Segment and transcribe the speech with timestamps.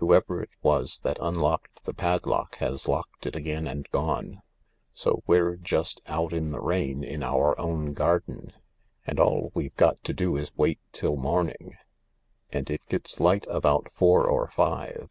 [0.00, 4.42] Whoever it was that unlocked the padlock has locked it again and gone.
[4.92, 8.52] So we're just out in the rain in our own garden,
[9.06, 11.78] and all we've got to do is to wait till morning—
[12.52, 15.10] arttf it gets light about four or five.